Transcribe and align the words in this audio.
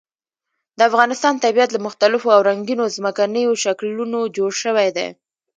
د 0.77 0.79
افغانستان 0.89 1.33
طبیعت 1.45 1.69
له 1.73 1.79
مختلفو 1.87 2.27
او 2.35 2.39
رنګینو 2.49 2.85
ځمکنیو 2.95 3.59
شکلونو 3.63 4.19
جوړ 4.37 4.51
شوی 4.63 4.89
دی. 4.97 5.07